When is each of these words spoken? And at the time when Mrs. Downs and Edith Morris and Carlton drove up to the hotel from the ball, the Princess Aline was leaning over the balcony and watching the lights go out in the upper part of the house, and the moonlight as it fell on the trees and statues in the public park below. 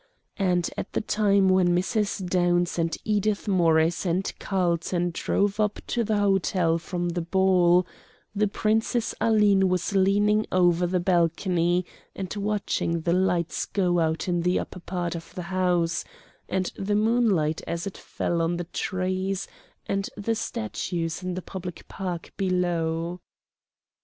And 0.39 0.67
at 0.77 0.93
the 0.93 1.01
time 1.01 1.47
when 1.47 1.75
Mrs. 1.77 2.25
Downs 2.27 2.79
and 2.79 2.97
Edith 3.05 3.47
Morris 3.47 4.03
and 4.03 4.33
Carlton 4.39 5.11
drove 5.11 5.59
up 5.59 5.77
to 5.85 6.03
the 6.03 6.17
hotel 6.17 6.79
from 6.79 7.09
the 7.09 7.21
ball, 7.21 7.85
the 8.33 8.47
Princess 8.47 9.13
Aline 9.21 9.69
was 9.69 9.93
leaning 9.93 10.47
over 10.51 10.87
the 10.87 10.99
balcony 10.99 11.85
and 12.15 12.33
watching 12.35 13.01
the 13.01 13.13
lights 13.13 13.67
go 13.67 13.99
out 13.99 14.27
in 14.27 14.41
the 14.41 14.57
upper 14.57 14.79
part 14.79 15.13
of 15.13 15.35
the 15.35 15.43
house, 15.53 16.03
and 16.49 16.71
the 16.75 16.95
moonlight 16.95 17.61
as 17.67 17.85
it 17.85 17.95
fell 17.95 18.41
on 18.41 18.57
the 18.57 18.63
trees 18.73 19.47
and 19.85 20.09
statues 20.33 21.21
in 21.21 21.35
the 21.35 21.43
public 21.43 21.87
park 21.87 22.33
below. 22.37 23.21